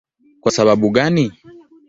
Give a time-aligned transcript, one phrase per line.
[0.41, 1.31] Kwa sababu gani?